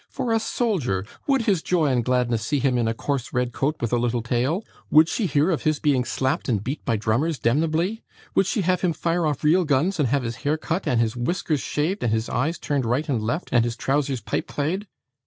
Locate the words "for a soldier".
0.09-1.05